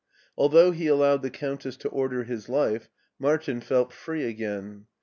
Although 0.35 0.71
he 0.71 0.87
allowed 0.87 1.21
the 1.21 1.29
Countess 1.29 1.77
to 1.77 1.89
order 1.89 2.23
his 2.23 2.49
life, 2.49 2.89
Martin 3.19 3.61
felt 3.61 3.93
free 3.93 4.23
again. 4.23 4.87